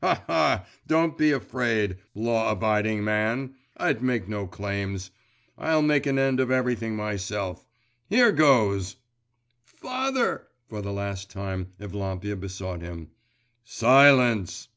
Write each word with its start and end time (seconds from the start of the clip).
Ha, 0.00 0.24
ha! 0.26 0.66
don't 0.86 1.18
be 1.18 1.32
afraid, 1.32 1.98
law 2.14 2.50
abiding 2.50 3.04
man! 3.04 3.56
I'd 3.76 4.00
make 4.02 4.26
no 4.26 4.46
claims. 4.46 5.10
I'll 5.58 5.82
make 5.82 6.06
an 6.06 6.18
end 6.18 6.40
of 6.40 6.50
everything 6.50 6.96
myself.… 6.96 7.66
Here 8.08 8.32
goes!' 8.32 8.96
'Father!' 9.66 10.48
for 10.66 10.80
the 10.80 10.94
last 10.94 11.30
time 11.30 11.72
Evlampia 11.78 12.36
besought 12.40 12.80
him. 12.80 13.10
'Silence! 13.64 14.68